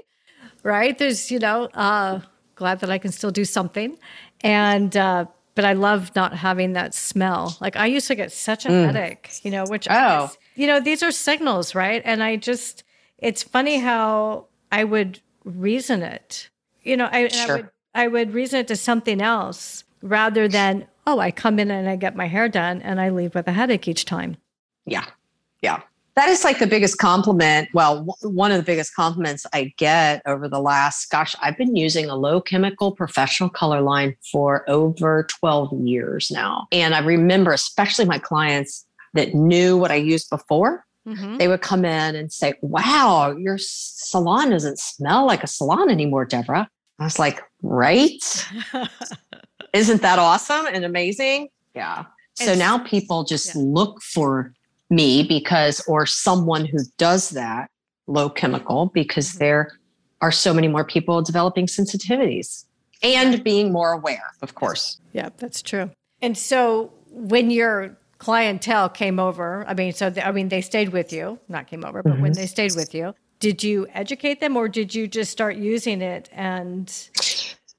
Right. 0.62 0.98
There's, 0.98 1.30
you 1.30 1.38
know, 1.38 1.64
uh, 1.72 2.20
glad 2.54 2.80
that 2.80 2.90
I 2.90 2.98
can 2.98 3.10
still 3.10 3.30
do 3.30 3.46
something. 3.46 3.96
And, 4.42 4.94
uh, 4.96 5.24
but 5.54 5.64
I 5.64 5.72
love 5.72 6.14
not 6.14 6.34
having 6.34 6.72
that 6.72 6.94
smell. 6.94 7.56
Like 7.60 7.76
I 7.76 7.86
used 7.86 8.08
to 8.08 8.14
get 8.14 8.32
such 8.32 8.66
a 8.66 8.68
mm. 8.68 8.86
headache, 8.86 9.40
you 9.42 9.50
know, 9.50 9.64
which, 9.64 9.86
oh. 9.90 10.24
Is, 10.24 10.38
you 10.56 10.66
know, 10.66 10.80
these 10.80 11.02
are 11.02 11.10
signals, 11.10 11.74
right? 11.74 12.02
And 12.04 12.22
I 12.22 12.36
just, 12.36 12.84
it's 13.18 13.42
funny 13.42 13.78
how 13.78 14.46
I 14.72 14.84
would 14.84 15.20
reason 15.44 16.02
it. 16.02 16.48
You 16.82 16.96
know, 16.96 17.08
I, 17.10 17.28
sure. 17.28 17.52
I 17.52 17.56
would 17.56 17.70
I 17.94 18.08
would 18.08 18.34
reason 18.34 18.60
it 18.60 18.68
to 18.68 18.76
something 18.76 19.20
else 19.20 19.84
rather 20.02 20.48
than, 20.48 20.86
oh, 21.06 21.20
I 21.20 21.30
come 21.30 21.58
in 21.58 21.70
and 21.70 21.88
I 21.88 21.96
get 21.96 22.16
my 22.16 22.26
hair 22.26 22.48
done 22.48 22.82
and 22.82 23.00
I 23.00 23.10
leave 23.10 23.34
with 23.34 23.46
a 23.46 23.52
headache 23.52 23.86
each 23.86 24.04
time. 24.04 24.36
Yeah. 24.84 25.06
Yeah. 25.62 25.82
That 26.16 26.28
is 26.28 26.44
like 26.44 26.60
the 26.60 26.66
biggest 26.66 26.98
compliment. 26.98 27.68
Well, 27.74 28.04
one 28.22 28.52
of 28.52 28.56
the 28.56 28.62
biggest 28.62 28.94
compliments 28.94 29.44
I 29.52 29.72
get 29.76 30.22
over 30.26 30.48
the 30.48 30.60
last, 30.60 31.10
gosh, 31.10 31.34
I've 31.42 31.58
been 31.58 31.74
using 31.74 32.08
a 32.08 32.14
low 32.14 32.40
chemical 32.40 32.92
professional 32.92 33.48
color 33.48 33.80
line 33.80 34.14
for 34.30 34.68
over 34.70 35.26
12 35.40 35.72
years 35.84 36.30
now. 36.30 36.68
And 36.70 36.94
I 36.94 37.00
remember, 37.00 37.52
especially 37.52 38.04
my 38.04 38.18
clients 38.18 38.86
that 39.14 39.34
knew 39.34 39.76
what 39.76 39.90
I 39.90 39.96
used 39.96 40.30
before, 40.30 40.84
Mm-hmm. 41.06 41.36
they 41.36 41.48
would 41.48 41.60
come 41.60 41.84
in 41.84 42.16
and 42.16 42.32
say, 42.32 42.54
Wow, 42.62 43.36
your 43.36 43.58
salon 43.58 44.48
doesn't 44.48 44.78
smell 44.78 45.26
like 45.26 45.42
a 45.44 45.46
salon 45.46 45.90
anymore, 45.90 46.24
Deborah. 46.24 46.66
I 46.98 47.04
was 47.04 47.18
like, 47.18 47.42
right? 47.60 48.46
Isn't 49.74 50.00
that 50.00 50.18
awesome 50.18 50.64
and 50.64 50.82
amazing? 50.82 51.48
Yeah. 51.74 52.04
So 52.36 52.54
now 52.54 52.78
people 52.78 53.24
just 53.24 53.54
yeah. 53.54 53.60
look 53.62 54.00
for 54.02 54.54
me 54.94 55.22
because, 55.22 55.80
or 55.86 56.06
someone 56.06 56.64
who 56.64 56.78
does 56.98 57.30
that 57.30 57.70
low 58.06 58.28
chemical 58.28 58.90
because 58.94 59.30
mm-hmm. 59.30 59.38
there 59.38 59.78
are 60.20 60.32
so 60.32 60.54
many 60.54 60.68
more 60.68 60.84
people 60.84 61.22
developing 61.22 61.66
sensitivities 61.66 62.64
and 63.02 63.42
being 63.44 63.72
more 63.72 63.92
aware, 63.92 64.32
of 64.42 64.54
course. 64.54 65.00
Yeah, 65.12 65.28
that's 65.36 65.60
true. 65.60 65.90
And 66.22 66.36
so 66.38 66.92
when 67.10 67.50
your 67.50 67.98
clientele 68.18 68.88
came 68.88 69.18
over, 69.18 69.64
I 69.66 69.74
mean, 69.74 69.92
so 69.92 70.10
the, 70.10 70.26
I 70.26 70.32
mean, 70.32 70.48
they 70.48 70.62
stayed 70.62 70.90
with 70.90 71.12
you, 71.12 71.38
not 71.48 71.66
came 71.66 71.84
over, 71.84 72.02
but 72.02 72.14
mm-hmm. 72.14 72.22
when 72.22 72.32
they 72.32 72.46
stayed 72.46 72.74
with 72.74 72.94
you, 72.94 73.14
did 73.44 73.62
you 73.62 73.86
educate 73.92 74.40
them 74.40 74.56
or 74.56 74.68
did 74.68 74.94
you 74.94 75.06
just 75.06 75.30
start 75.30 75.56
using 75.56 76.00
it 76.00 76.30
and 76.32 77.10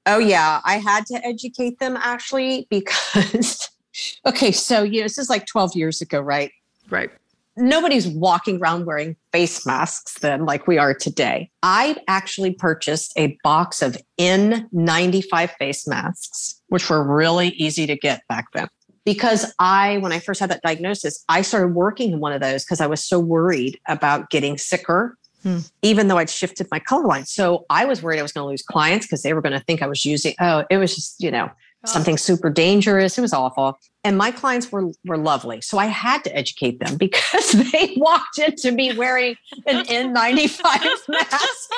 oh 0.06 0.18
yeah 0.18 0.60
i 0.64 0.78
had 0.78 1.04
to 1.06 1.14
educate 1.26 1.78
them 1.80 1.96
actually 1.96 2.68
because 2.70 3.68
okay 4.26 4.52
so 4.52 4.84
you 4.84 5.00
know 5.00 5.04
this 5.04 5.18
is 5.18 5.28
like 5.28 5.44
12 5.46 5.74
years 5.74 6.00
ago 6.00 6.20
right 6.20 6.52
right 6.90 7.10
nobody's 7.56 8.06
walking 8.06 8.58
around 8.58 8.84
wearing 8.84 9.16
face 9.32 9.64
masks 9.64 10.18
then 10.20 10.44
like 10.44 10.66
we 10.66 10.78
are 10.78 10.94
today 10.94 11.50
i 11.62 11.96
actually 12.08 12.52
purchased 12.52 13.12
a 13.16 13.36
box 13.42 13.82
of 13.82 13.96
n95 14.18 15.50
face 15.58 15.86
masks 15.86 16.60
which 16.68 16.88
were 16.90 17.02
really 17.02 17.48
easy 17.50 17.86
to 17.86 17.96
get 17.96 18.22
back 18.28 18.46
then 18.52 18.68
because 19.04 19.54
I, 19.60 19.98
when 19.98 20.10
I 20.10 20.18
first 20.18 20.40
had 20.40 20.50
that 20.50 20.62
diagnosis, 20.62 21.24
I 21.28 21.42
started 21.42 21.76
working 21.76 22.10
in 22.10 22.18
one 22.18 22.32
of 22.32 22.40
those 22.40 22.64
because 22.64 22.80
I 22.80 22.88
was 22.88 23.04
so 23.04 23.20
worried 23.20 23.78
about 23.86 24.30
getting 24.30 24.58
sicker 24.58 25.16
Hmm. 25.46 25.58
even 25.82 26.08
though 26.08 26.18
I'd 26.18 26.28
shifted 26.28 26.66
my 26.72 26.80
color 26.80 27.06
line. 27.06 27.24
So 27.24 27.66
I 27.70 27.84
was 27.84 28.02
worried 28.02 28.18
I 28.18 28.22
was 28.22 28.32
going 28.32 28.44
to 28.46 28.48
lose 28.48 28.62
clients 28.62 29.06
because 29.06 29.22
they 29.22 29.32
were 29.32 29.40
going 29.40 29.52
to 29.52 29.60
think 29.60 29.80
I 29.80 29.86
was 29.86 30.04
using, 30.04 30.34
oh, 30.40 30.64
it 30.70 30.78
was 30.78 30.92
just, 30.92 31.22
you 31.22 31.30
know, 31.30 31.48
oh. 31.86 31.92
something 31.92 32.16
super 32.16 32.50
dangerous. 32.50 33.16
It 33.18 33.20
was 33.20 33.32
awful. 33.32 33.78
And 34.04 34.16
my 34.16 34.30
clients 34.30 34.70
were 34.70 34.90
were 35.04 35.18
lovely. 35.18 35.60
So 35.60 35.78
I 35.78 35.86
had 35.86 36.24
to 36.24 36.36
educate 36.36 36.80
them 36.80 36.96
because 36.98 37.52
they 37.52 37.94
walked 37.96 38.38
into 38.38 38.72
me 38.72 38.96
wearing 38.96 39.36
an 39.66 39.84
N95 39.84 41.08
mask. 41.08 41.70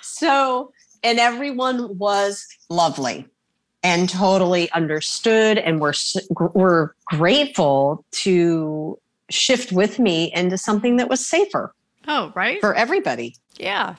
so, 0.02 0.72
and 1.02 1.18
everyone 1.18 1.98
was 1.98 2.46
lovely 2.70 3.26
and 3.82 4.08
totally 4.08 4.70
understood 4.72 5.58
and 5.58 5.80
were 5.80 5.94
were 6.30 6.94
grateful 7.06 8.04
to 8.10 8.98
shift 9.30 9.72
with 9.72 9.98
me 9.98 10.32
into 10.34 10.58
something 10.58 10.96
that 10.96 11.08
was 11.08 11.24
safer. 11.24 11.74
Oh, 12.06 12.32
right. 12.34 12.60
For 12.60 12.74
everybody. 12.74 13.36
Yeah. 13.58 13.96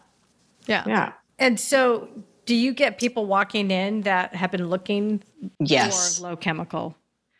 Yeah. 0.68 0.84
Yeah. 0.88 1.14
And 1.38 1.60
so 1.60 2.08
do 2.50 2.56
you 2.56 2.74
get 2.74 2.98
people 2.98 3.28
walking 3.28 3.70
in 3.70 4.02
that 4.02 4.34
have 4.34 4.50
been 4.50 4.70
looking 4.70 5.22
yes. 5.60 6.18
for 6.18 6.24
low 6.24 6.36
chemical? 6.36 6.96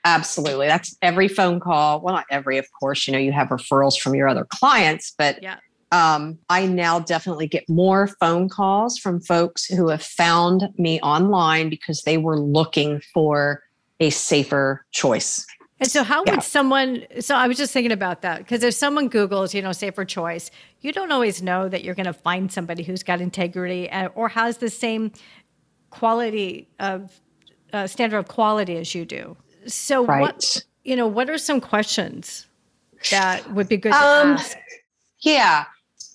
Absolutely. 0.06 0.68
That's 0.68 0.96
every 1.02 1.28
phone 1.28 1.60
call. 1.60 2.00
Well, 2.02 2.14
not 2.14 2.28
every, 2.30 2.60
of 2.60 2.68
course, 2.80 3.08
you 3.08 3.14
know, 3.14 3.18
you 3.18 3.32
have 3.32 3.48
referrals 3.48 4.00
from 4.00 4.14
your 4.14 4.28
other 4.28 4.46
clients, 4.46 5.16
but 5.18 5.42
yeah. 5.42 5.58
um, 5.92 6.38
I 6.48 6.68
now 6.68 7.00
definitely 7.00 7.48
get 7.48 7.68
more 7.68 8.06
phone 8.20 8.50
calls 8.50 9.00
from 9.00 9.20
folks 9.20 9.66
who 9.66 9.88
have 9.88 10.04
found 10.04 10.70
me 10.78 11.02
online 11.02 11.70
because 11.70 12.04
they 12.04 12.20
were 12.20 12.40
looking 12.40 13.02
for 13.12 13.64
a 14.00 14.12
safer 14.12 14.86
choice. 14.92 15.44
And 15.80 15.90
so, 15.90 16.04
how 16.04 16.24
yeah. 16.26 16.36
would 16.36 16.44
someone? 16.44 17.06
So, 17.20 17.36
I 17.36 17.48
was 17.48 17.58
just 17.58 17.72
thinking 17.72 17.92
about 17.92 18.22
that 18.22 18.40
because 18.40 18.64
if 18.64 18.74
someone 18.74 19.10
Googles, 19.10 19.54
you 19.54 19.62
know, 19.62 19.72
safer 19.72 20.04
choice, 20.04 20.52
you 20.82 20.92
don't 20.92 21.12
always 21.12 21.42
know 21.42 21.70
that 21.70 21.84
you're 21.84 21.96
going 21.96 22.06
to 22.06 22.14
find 22.14 22.52
somebody 22.52 22.84
who's 22.84 23.02
got 23.02 23.22
integrity 23.22 23.90
uh, 23.90 24.10
or 24.10 24.28
has 24.30 24.58
the 24.58 24.70
same 24.70 25.12
quality 25.90 26.68
of 26.80 27.12
uh, 27.72 27.88
standard 27.88 28.18
of 28.18 28.28
quality 28.28 28.76
as 28.76 28.94
you 28.94 29.06
do. 29.06 29.38
So, 29.68 30.06
right. 30.06 30.22
what 30.22 30.64
you 30.84 30.98
know, 30.98 31.08
what 31.08 31.30
are 31.30 31.38
some 31.38 31.62
questions 31.62 32.46
that 33.10 33.50
would 33.54 33.70
be 33.70 33.78
good 33.78 33.94
to 33.94 33.98
um, 33.98 34.32
ask? 34.34 34.58
Yeah, 35.22 35.64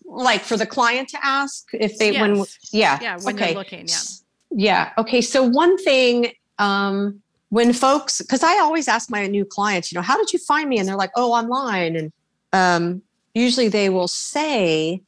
like 0.04 0.42
for 0.42 0.58
the 0.58 0.66
client 0.66 1.08
to 1.10 1.18
ask 1.24 1.68
if 1.72 1.96
they 1.98 2.12
yes. 2.12 2.20
when 2.20 2.44
yeah 2.72 2.98
yeah 3.00 3.18
when 3.22 3.34
okay. 3.36 3.54
looking 3.54 3.86
yeah 3.88 4.02
yeah 4.50 4.92
okay. 4.98 5.22
So 5.22 5.42
one 5.42 5.78
thing. 5.78 6.32
um 6.58 7.22
when 7.54 7.72
folks 7.72 8.20
because 8.20 8.42
i 8.42 8.58
always 8.58 8.88
ask 8.88 9.08
my 9.08 9.24
new 9.28 9.44
clients 9.44 9.92
you 9.92 9.96
know 9.96 10.02
how 10.02 10.16
did 10.16 10.32
you 10.32 10.40
find 10.40 10.68
me? 10.68 10.76
And 10.78 10.88
they're 10.88 10.96
like 10.96 11.12
oh 11.14 11.32
online. 11.32 11.94
And 11.94 12.12
um, 12.52 13.02
usually 13.32 13.68
they 13.68 13.88
will 13.90 14.08
say 14.08 15.00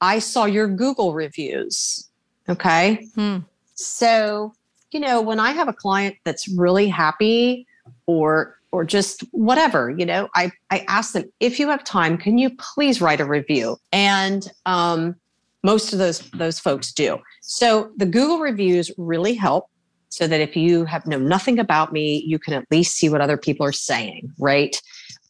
i 0.00 0.18
saw 0.18 0.46
your 0.46 0.66
google 0.66 1.12
reviews. 1.12 2.08
Okay? 2.48 3.06
Hmm. 3.14 3.38
so 3.74 4.54
you 4.92 5.00
know 5.00 5.20
when 5.20 5.38
i 5.38 5.50
have 5.52 5.68
a 5.68 5.74
client 5.74 6.16
that's 6.24 6.48
really 6.48 6.88
happy 6.88 7.66
or 8.06 8.58
or 8.72 8.82
just 8.84 9.20
whatever 9.32 9.90
you 9.90 10.06
know 10.06 10.28
i 10.34 10.50
i 10.70 10.84
ask 10.88 11.12
them 11.12 11.24
if 11.40 11.60
you 11.60 11.68
have 11.68 11.84
time 11.84 12.16
can 12.16 12.38
you 12.38 12.50
please 12.56 13.02
write 13.02 13.20
a 13.20 13.26
review? 13.26 13.76
And 13.92 14.50
um, 14.64 15.16
most 15.62 15.92
of 15.92 15.98
those 15.98 16.20
those 16.30 16.58
folks 16.58 16.92
do. 16.92 17.18
So 17.42 17.92
the 17.98 18.06
google 18.06 18.38
reviews 18.38 18.90
really 18.96 19.34
help 19.34 19.69
so 20.10 20.26
that 20.26 20.40
if 20.40 20.56
you 20.56 20.84
have 20.84 21.06
know 21.06 21.18
nothing 21.18 21.58
about 21.58 21.92
me, 21.92 22.22
you 22.26 22.38
can 22.38 22.52
at 22.52 22.66
least 22.70 22.96
see 22.96 23.08
what 23.08 23.20
other 23.20 23.36
people 23.36 23.64
are 23.64 23.72
saying, 23.72 24.32
right? 24.38 24.80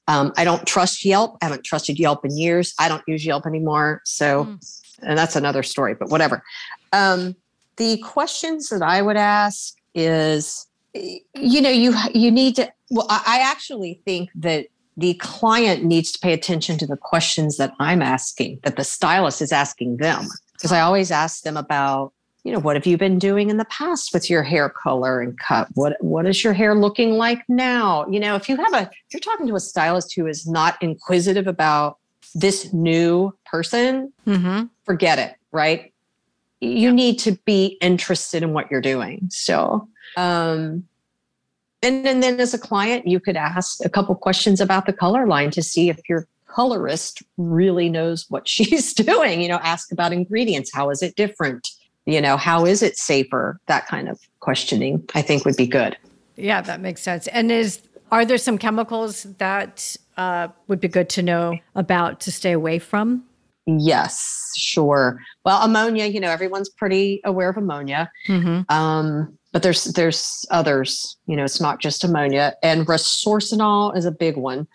Um, 0.09 0.33
I 0.37 0.45
don't 0.45 0.67
trust 0.67 1.05
Yelp. 1.05 1.39
I 1.41 1.45
haven't 1.45 1.65
trusted 1.65 1.99
Yelp 1.99 2.25
in 2.25 2.37
years. 2.37 2.75
I 2.79 2.89
don't 2.89 3.05
use 3.07 3.25
Yelp 3.25 3.47
anymore. 3.47 4.01
So, 4.05 4.47
mm. 4.47 4.91
and 5.03 5.17
that's 5.17 5.37
another 5.37 5.63
story, 5.63 5.95
but 5.95 6.09
whatever. 6.09 6.43
Um, 6.93 7.37
the 7.77 7.99
questions 7.99 8.71
that 8.71 8.83
I 8.83 9.03
would 9.03 9.17
ask 9.17 9.77
is, 9.95 10.67
you 10.95 11.61
know, 11.61 11.71
you 11.71 11.95
you 12.13 12.31
need 12.31 12.57
to. 12.57 12.73
Well, 12.91 13.07
I 13.09 13.41
actually 13.43 14.01
think 14.05 14.31
that 14.35 14.67
the 14.97 15.15
client 15.15 15.85
needs 15.85 16.11
to 16.13 16.19
pay 16.19 16.33
attention 16.33 16.77
to 16.79 16.87
the 16.87 16.97
questions 16.97 17.57
that 17.59 17.73
I'm 17.79 18.03
asking, 18.03 18.59
that 18.65 18.77
the 18.77 18.85
stylist 18.85 19.41
is 19.41 19.53
asking 19.53 19.99
them, 19.99 20.27
because 20.55 20.73
I 20.73 20.81
always 20.81 21.11
ask 21.11 21.43
them 21.43 21.57
about 21.57 22.13
you 22.45 22.53
know 22.53 22.59
what 22.59 22.77
have 22.77 22.87
you 22.87 22.97
been 22.97 23.19
doing 23.19 23.51
in 23.51 23.59
the 23.59 23.65
past 23.67 24.13
with 24.15 24.31
your 24.31 24.43
hair 24.43 24.69
color 24.69 25.21
and 25.21 25.39
cut? 25.39 25.69
What 25.75 25.97
what 26.01 26.27
is 26.27 26.43
your 26.43 26.53
hair 26.53 26.75
looking 26.75 27.13
like 27.13 27.43
now? 27.49 28.07
You 28.09 28.21
know 28.21 28.35
if 28.35 28.49
you 28.49 28.57
have 28.57 28.73
a 28.73 28.83
if 28.83 29.13
you're 29.13 29.21
talking 29.21 29.47
to 29.49 29.57
a 29.57 29.61
stylist 29.61 30.15
who 30.15 30.27
is 30.27 30.47
not 30.47 30.83
inquisitive 30.83 31.47
about 31.47 31.99
this 32.35 32.73
new 32.73 33.37
person 33.45 34.13
mm-hmm. 34.27 34.67
forget 34.85 35.19
it 35.19 35.35
right? 35.53 35.93
You 36.61 36.89
yeah. 36.89 36.93
need 36.93 37.19
to 37.21 37.33
be 37.45 37.79
interested 37.81 38.43
in 38.43 38.53
what 38.53 38.71
you're 38.71 38.81
doing 38.81 39.29
so 39.31 39.89
um 40.17 40.85
and, 41.83 42.07
and 42.07 42.23
then 42.23 42.39
as 42.41 42.55
a 42.55 42.59
client 42.59 43.07
you 43.07 43.21
could 43.21 43.37
ask 43.37 43.85
a 43.85 43.89
couple 43.89 44.15
questions 44.15 44.61
about 44.61 44.87
the 44.87 44.93
color 44.93 45.27
line 45.27 45.51
to 45.53 45.63
see 45.63 45.91
if 45.91 45.99
your 46.09 46.27
colorist 46.47 47.23
really 47.37 47.89
knows 47.89 48.27
what 48.29 48.49
she's 48.55 48.95
doing 48.95 49.43
you 49.43 49.49
know 49.49 49.61
ask 49.63 49.93
about 49.93 50.13
ingredients. 50.13 50.71
How 50.73 50.89
is 50.89 51.03
it 51.03 51.17
different 51.17 51.69
you 52.07 52.21
know 52.21 52.37
how 52.37 52.67
is 52.67 52.83
it 52.83 52.97
safer? 52.97 53.59
That 53.67 53.87
kind 53.87 54.09
of 54.09 54.19
questioning 54.41 55.05
i 55.15 55.23
think 55.23 55.45
would 55.45 55.57
be 55.57 55.67
good. 55.67 55.97
Yeah 56.37 56.61
that 56.63 56.81
makes 56.81 57.03
sense. 57.03 57.27
And 57.29 57.51
is 57.51 57.83
are 58.11 58.25
there 58.25 58.39
some 58.39 58.59
chemicals 58.59 59.25
that 59.39 59.97
uh, 60.17 60.49
would 60.67 60.81
be 60.81 60.89
good 60.89 61.09
to 61.11 61.23
know 61.23 61.57
about 61.75 62.21
to 62.21 62.33
stay 62.33 62.53
away 62.53 62.79
from? 62.79 63.25
Yes 63.67 64.53
sure. 64.57 65.21
Well 65.45 65.63
ammonia 65.63 66.07
you 66.07 66.21
know 66.21 66.31
everyone's 66.31 66.69
pretty 66.69 67.21
aware 67.25 67.51
of 67.51 67.57
ammonia. 67.57 68.11
Mm-hmm. 68.29 68.73
um, 68.75 69.37
but 69.53 69.63
there's 69.63 69.85
there's 69.85 70.47
others. 70.51 71.17
You 71.27 71.37
know, 71.37 71.45
it's 71.45 71.61
not 71.61 71.81
just 71.81 72.05
ammonia. 72.05 72.55
And 72.63 72.87
resorcinol 72.87 73.97
is 73.97 74.05
a 74.05 74.13
big 74.13 74.37
one 74.37 74.67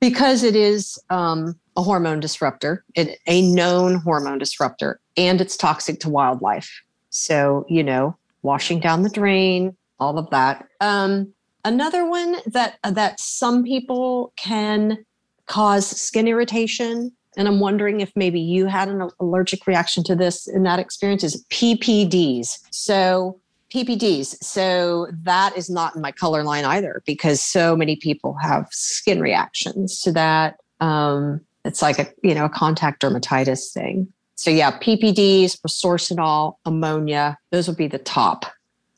because 0.00 0.42
it 0.42 0.56
is 0.56 0.98
um, 1.10 1.58
a 1.76 1.82
hormone 1.82 2.20
disruptor, 2.20 2.84
it, 2.94 3.18
a 3.26 3.42
known 3.42 3.96
hormone 3.96 4.38
disruptor, 4.38 5.00
and 5.16 5.40
it's 5.40 5.56
toxic 5.56 6.00
to 6.00 6.08
wildlife. 6.08 6.70
So 7.10 7.64
you 7.68 7.82
know, 7.82 8.16
washing 8.42 8.80
down 8.80 9.02
the 9.02 9.10
drain, 9.10 9.76
all 9.98 10.18
of 10.18 10.30
that. 10.30 10.66
Um, 10.80 11.32
another 11.64 12.08
one 12.08 12.36
that 12.46 12.78
that 12.84 13.18
some 13.18 13.64
people 13.64 14.32
can 14.36 15.04
cause 15.46 15.86
skin 15.86 16.28
irritation 16.28 17.12
and 17.36 17.48
i'm 17.48 17.60
wondering 17.60 18.00
if 18.00 18.12
maybe 18.14 18.40
you 18.40 18.66
had 18.66 18.88
an 18.88 19.08
allergic 19.20 19.66
reaction 19.66 20.02
to 20.02 20.14
this 20.14 20.46
in 20.46 20.62
that 20.62 20.78
experience 20.78 21.24
is 21.24 21.44
ppds 21.50 22.58
so 22.70 23.38
ppds 23.72 24.42
so 24.42 25.08
that 25.22 25.56
is 25.56 25.68
not 25.68 25.94
in 25.94 26.00
my 26.00 26.12
color 26.12 26.44
line 26.44 26.64
either 26.64 27.02
because 27.06 27.40
so 27.40 27.76
many 27.76 27.96
people 27.96 28.34
have 28.40 28.66
skin 28.70 29.20
reactions 29.20 30.00
to 30.00 30.12
that 30.12 30.56
um, 30.80 31.40
it's 31.64 31.82
like 31.82 31.98
a 31.98 32.06
you 32.22 32.34
know 32.34 32.46
a 32.46 32.50
contact 32.50 33.02
dermatitis 33.02 33.72
thing 33.72 34.10
so 34.44 34.50
yeah 34.50 34.78
ppds 34.78 35.58
resorcinol 35.66 36.54
ammonia 36.66 37.36
those 37.50 37.66
would 37.66 37.76
be 37.76 37.88
the 37.88 37.98
top 37.98 38.46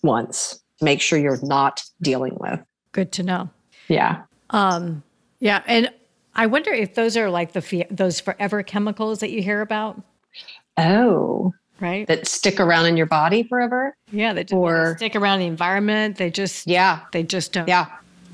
ones 0.03 0.61
make 0.81 1.01
sure 1.01 1.19
you're 1.19 1.39
not 1.45 1.83
dealing 2.03 2.37
with 2.41 2.61
good 2.93 3.13
to 3.13 3.23
know 3.23 3.49
yeah 3.89 4.23
um 4.51 5.03
yeah 5.41 5.63
and 5.67 5.91
I 6.37 6.47
wonder 6.47 6.71
if 6.71 6.95
those 6.95 7.17
are 7.17 7.31
like 7.31 7.53
the 7.53 7.87
those 7.91 8.21
forever 8.21 8.63
chemicals 8.63 9.21
that 9.21 9.31
you 9.31 9.43
hear 9.43 9.63
about. 9.63 10.01
Oh, 10.77 11.55
right. 11.81 12.07
That 12.07 12.29
stick 12.29 12.61
around 12.61 12.87
in 12.87 12.97
your 12.97 13.07
body 13.07 13.43
forever. 13.43 13.97
Yeah, 14.13 14.35
they 14.35 14.45
or 14.53 14.91
they 14.91 15.07
stick 15.07 15.17
around 15.17 15.39
the 15.39 15.47
environment. 15.47 16.19
They 16.19 16.31
just 16.31 16.67
yeah, 16.67 17.01
they 17.13 17.23
just 17.23 17.55
don't 17.55 17.67
yeah 17.67 17.87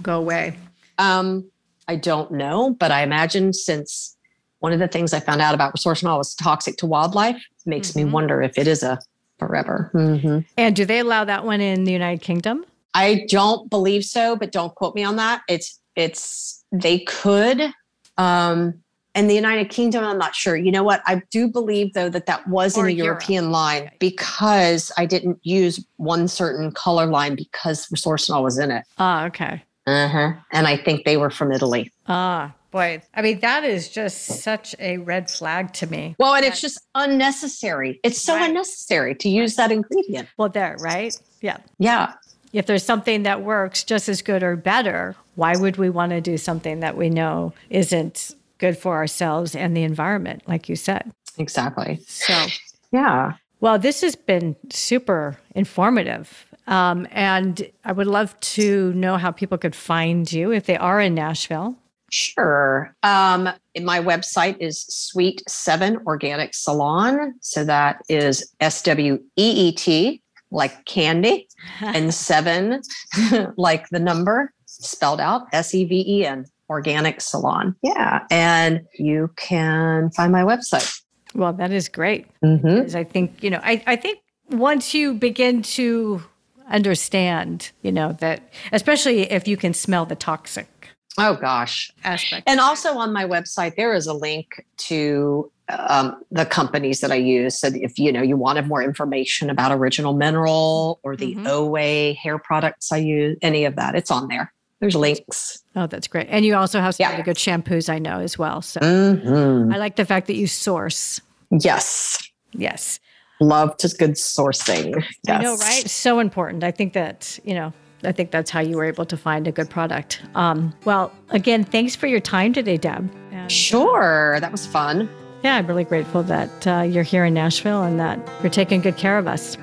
go 0.03 0.19
away. 0.19 0.57
Um, 0.99 1.49
I 1.87 1.95
don't 1.95 2.33
know, 2.33 2.75
but 2.79 2.91
I 2.91 3.03
imagine 3.03 3.53
since 3.53 4.17
one 4.63 4.73
of 4.73 4.79
the 4.79 4.89
things 4.89 5.13
I 5.13 5.21
found 5.21 5.41
out 5.41 5.55
about 5.55 5.75
resorcinol 5.75 6.19
was 6.19 6.35
toxic 6.35 6.77
to 6.79 6.87
wildlife, 6.87 7.45
makes 7.67 7.91
mm-hmm. 7.91 8.07
me 8.07 8.13
wonder 8.13 8.43
if 8.43 8.57
it 8.57 8.67
is 8.67 8.83
a 8.83 8.99
forever. 9.39 9.91
Mm-hmm. 9.93 10.41
And 10.57 10.77
do 10.77 10.85
they 10.85 11.01
allow 11.01 11.25
that 11.25 11.45
one 11.45 11.61
in 11.61 11.85
the 11.85 11.93
United 11.93 12.23
Kingdom? 12.23 12.65
I 12.95 13.27
don't 13.29 13.69
believe 13.71 14.05
so, 14.05 14.37
but 14.37 14.53
don't 14.53 14.75
quote 14.75 14.95
me 14.95 15.03
on 15.03 15.17
that. 15.17 15.43
It's 15.49 15.81
it's 15.97 16.65
they 16.71 17.01
could 17.01 17.73
um, 18.19 18.83
and 19.15 19.29
the 19.29 19.35
United 19.35 19.69
Kingdom, 19.69 20.05
I'm 20.05 20.17
not 20.17 20.35
sure. 20.35 20.57
You 20.57 20.71
know 20.71 20.83
what? 20.83 21.03
I 21.07 21.23
do 21.31 21.49
believe 21.49 21.93
though 21.93 22.09
that 22.09 22.27
that 22.27 22.47
was 22.49 22.79
or 22.79 22.89
in 22.89 22.95
a 22.95 22.97
Europe. 22.97 23.29
European 23.29 23.51
line 23.51 23.91
because 23.99 24.91
I 24.97 25.07
didn't 25.07 25.39
use 25.43 25.85
one 25.97 26.29
certain 26.29 26.73
color 26.73 27.07
line 27.07 27.35
because 27.35 27.89
resorcinol 27.89 28.43
was 28.43 28.59
in 28.59 28.71
it. 28.71 28.85
Ah, 28.99 29.27
okay. 29.27 29.63
Uh 29.87 30.09
huh. 30.09 30.33
And 30.53 30.67
I 30.67 30.77
think 30.77 31.05
they 31.05 31.17
were 31.17 31.31
from 31.31 31.53
Italy. 31.53 31.93
Ah, 32.07 32.55
boy. 32.73 33.01
I 33.15 33.23
mean, 33.23 33.39
that 33.41 33.63
is 33.63 33.89
just 33.89 34.25
such 34.25 34.75
a 34.81 34.97
red 34.97 35.31
flag 35.31 35.73
to 35.75 35.87
me. 35.87 36.17
Well, 36.19 36.35
and 36.35 36.45
it's 36.45 36.61
just 36.61 36.81
unnecessary. 36.97 38.01
It's 38.03 38.21
so 38.21 38.35
right. 38.35 38.49
unnecessary 38.49 39.15
to 39.17 39.29
use 39.29 39.55
that 39.55 39.71
ingredient. 39.71 40.29
Well, 40.37 40.49
there, 40.49 40.77
right? 40.81 41.17
Yeah. 41.41 41.59
Yeah. 41.79 42.15
If 42.53 42.67
there's 42.67 42.85
something 42.85 43.23
that 43.23 43.43
works 43.43 43.85
just 43.85 44.09
as 44.09 44.21
good 44.23 44.43
or 44.43 44.57
better, 44.57 45.15
why 45.37 45.57
would 45.57 45.77
we 45.77 45.89
want 45.89 46.11
to 46.11 46.21
do 46.21 46.37
something 46.37 46.81
that 46.81 46.97
we 46.97 47.09
know 47.09 47.53
isn't 47.71 48.35
good 48.59 48.77
for 48.77 48.97
ourselves 48.97 49.55
and 49.55 49.77
the 49.77 49.85
environment, 49.85 50.43
like 50.49 50.69
you 50.69 50.77
said? 50.77 51.13
Exactly. 51.39 52.01
So, 52.07 52.47
yeah. 52.91 53.35
Well, 53.61 53.79
this 53.79 54.01
has 54.01 54.17
been 54.17 54.57
super 54.71 55.39
informative. 55.55 56.47
Um, 56.67 57.09
and 57.11 57.71
I 57.85 57.93
would 57.93 58.07
love 58.07 58.39
to 58.41 58.93
know 58.93 59.17
how 59.17 59.31
people 59.31 59.59
could 59.59 59.75
find 59.75 60.31
you 60.31 60.53
if 60.53 60.67
they 60.67 60.77
are 60.77 61.01
in 61.01 61.15
Nashville. 61.15 61.77
Sure. 62.13 62.95
Um, 63.03 63.49
my 63.81 63.99
website 63.99 64.59
is 64.61 64.85
Sweet 64.85 65.43
Seven 65.49 65.97
Organic 66.07 66.55
Salon. 66.55 67.35
So 67.41 67.65
that 67.65 68.03
is 68.11 68.53
S 68.61 68.83
W 68.83 69.15
E 69.37 69.69
E 69.69 69.73
T, 69.73 70.23
like 70.51 70.85
candy, 70.85 71.49
and 71.81 72.13
seven, 72.13 72.83
like 73.57 73.89
the 73.89 73.99
number, 73.99 74.53
spelled 74.67 75.21
out 75.21 75.47
S 75.55 75.75
E 75.75 75.87
V 75.87 76.05
E 76.07 76.27
N, 76.27 76.45
Organic 76.69 77.23
Salon. 77.23 77.75
Yeah. 77.83 78.27
And 78.31 78.83
you 78.99 79.31
can 79.37 80.11
find 80.11 80.31
my 80.33 80.43
website. 80.43 81.01
Well, 81.35 81.55
that 81.55 81.73
is 81.73 81.89
great. 81.89 82.27
Mm-hmm. 82.45 82.95
I 82.95 83.05
think, 83.05 83.43
you 83.43 83.49
know, 83.49 83.61
I, 83.63 83.83
I 83.87 83.97
think 83.97 84.19
once 84.51 84.93
you 84.93 85.15
begin 85.15 85.63
to 85.63 86.23
understand, 86.69 87.71
you 87.81 87.91
know, 87.91 88.13
that 88.21 88.53
especially 88.71 89.23
if 89.31 89.49
you 89.49 89.57
can 89.57 89.73
smell 89.73 90.05
the 90.05 90.15
toxic. 90.15 90.82
Oh 91.19 91.35
gosh. 91.35 91.91
Aspect. 92.05 92.45
And 92.47 92.59
also 92.59 92.97
on 92.97 93.13
my 93.13 93.25
website, 93.25 93.77
there 93.77 93.93
is 93.95 94.07
a 94.07 94.15
link 94.15 94.65
to 94.79 95.51
um, 95.69 96.23
the 96.31 96.47
companies 96.47 97.01
that 97.01 97.13
I 97.13 97.17
use. 97.17 97.59
So 97.59 97.71
if 97.73 97.99
you 97.99 98.13
know 98.13 98.23
you 98.23 98.37
wanted 98.37 98.67
more 98.67 98.83
information 98.83 99.51
about 99.51 99.73
Original 99.73 100.15
Mineral 100.15 101.01
or 101.03 101.17
the 101.17 101.35
mm-hmm. 101.35 101.47
Oway 101.47 102.17
hair 102.17 102.39
products 102.39 102.93
I 102.93 102.99
use, 102.99 103.37
any 103.43 103.65
of 103.65 103.77
that, 103.77 103.95
it's 103.95 104.11
on 104.11 104.29
there. 104.29 104.53
There's 104.81 104.97
links. 104.97 105.63
Oh, 105.77 105.87
that's 105.87 106.09
great. 106.09 106.27
And 106.29 106.45
you 106.45 106.57
also 106.57 106.81
have 106.81 106.97
some 106.97 107.05
yeah. 107.05 107.11
really 107.13 107.23
good 107.23 107.37
shampoos, 107.37 107.89
I 107.89 107.99
know 108.01 108.19
as 108.19 108.37
well. 108.37 108.63
So 108.63 108.81
mm-hmm. 108.81 109.73
I 109.73 109.77
like 109.77 109.97
the 109.97 110.05
fact 110.05 110.27
that 110.27 110.35
you 110.35 110.47
source. 110.49 111.21
Yes. 111.51 112.21
Yes. 112.53 112.99
Love 113.41 113.79
just 113.79 113.99
good 113.99 114.13
sourcing. 114.13 114.95
Yes. 115.27 115.41
I 115.41 115.43
know, 115.43 115.57
right? 115.57 115.89
So 115.89 116.19
important. 116.19 116.65
I 116.65 116.73
think 116.73 116.95
that, 116.95 117.39
you 117.45 117.55
know, 117.55 117.73
I 118.05 118.13
think 118.13 118.31
that's 118.31 118.51
how 118.51 118.61
you 118.61 118.77
were 118.77 118.85
able 118.85 119.07
to 119.07 119.17
find 119.17 119.47
a 119.47 119.53
good 119.53 119.71
product. 119.71 120.23
Um, 120.35 120.75
well, 120.85 121.13
again, 121.31 121.65
thanks 121.65 121.95
for 121.95 122.07
your 122.07 122.21
time 122.21 122.53
today, 122.53 122.77
Deb. 122.77 123.11
And, 123.31 123.47
uh, 123.47 123.49
sure. 123.49 124.39
That 124.41 124.53
was 124.53 124.67
fun. 124.67 125.09
Yeah, 125.45 125.57
I'm 125.57 125.67
really 125.67 125.85
grateful 125.85 126.23
that 126.25 126.67
uh, 126.67 126.83
you're 126.83 127.03
here 127.03 127.25
in 127.25 127.35
Nashville 127.35 127.83
and 127.83 127.99
that 127.99 128.19
you're 128.43 128.51
taking 128.51 128.81
good 128.81 128.97
care 128.97 129.19
of 129.19 129.27
us. 129.27 129.57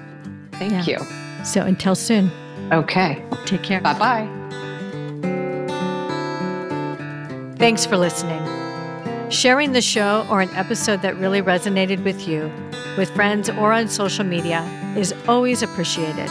Thank 0.54 0.88
yeah. 0.88 0.99
you. 0.99 1.45
So 1.45 1.62
until 1.62 1.95
soon. 1.95 2.32
Okay. 2.71 3.23
Take 3.45 3.63
care. 3.63 3.82
Bye 3.82 3.97
bye. 3.97 4.28
Thanks 7.58 7.86
for 7.86 7.97
listening. 7.97 8.41
Sharing 9.30 9.73
the 9.73 9.82
show 9.82 10.25
or 10.30 10.41
an 10.41 10.49
episode 10.52 11.02
that 11.02 11.15
really 11.17 11.41
resonated 11.41 12.04
with 12.04 12.28
you 12.28 12.52
with 12.97 13.10
friends 13.12 13.49
or 13.49 13.71
on 13.71 13.88
social 13.88 14.25
media 14.25 14.63
is 14.97 15.13
always 15.28 15.62
appreciated. 15.62 16.30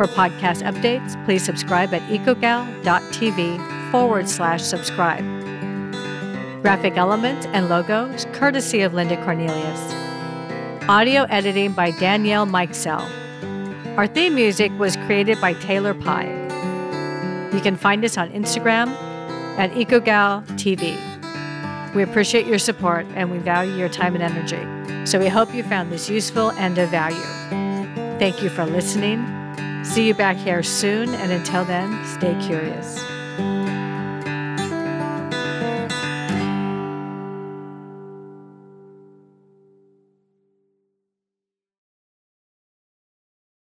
For 0.00 0.06
podcast 0.06 0.62
updates, 0.62 1.22
please 1.26 1.44
subscribe 1.44 1.92
at 1.92 2.00
ecogal.tv 2.08 3.90
forward 3.90 4.30
slash 4.30 4.62
subscribe. 4.62 5.22
Graphic 6.62 6.96
elements 6.96 7.44
and 7.52 7.68
logos 7.68 8.24
courtesy 8.32 8.80
of 8.80 8.94
Linda 8.94 9.22
Cornelius. 9.22 9.92
Audio 10.88 11.24
editing 11.24 11.72
by 11.72 11.90
Danielle 11.90 12.46
Mikesell. 12.46 13.06
Our 13.98 14.06
theme 14.06 14.34
music 14.34 14.72
was 14.78 14.96
created 14.96 15.38
by 15.38 15.52
Taylor 15.52 15.92
Pye. 15.92 16.32
You 17.52 17.60
can 17.60 17.76
find 17.76 18.02
us 18.02 18.16
on 18.16 18.30
Instagram 18.30 18.88
at 19.58 19.70
EcoGal 19.72 20.46
TV. 20.56 20.96
We 21.94 22.02
appreciate 22.02 22.46
your 22.46 22.58
support 22.58 23.04
and 23.16 23.30
we 23.30 23.36
value 23.36 23.74
your 23.74 23.90
time 23.90 24.14
and 24.14 24.24
energy. 24.24 25.06
So 25.06 25.18
we 25.18 25.28
hope 25.28 25.54
you 25.54 25.62
found 25.62 25.92
this 25.92 26.08
useful 26.08 26.52
and 26.52 26.78
of 26.78 26.88
value. 26.88 27.20
Thank 28.18 28.42
you 28.42 28.48
for 28.48 28.64
listening. 28.64 29.39
See 29.90 30.06
you 30.06 30.14
back 30.14 30.36
here 30.36 30.62
soon, 30.62 31.12
and 31.16 31.32
until 31.32 31.64
then, 31.64 32.06
stay 32.06 32.38
curious. 32.46 32.96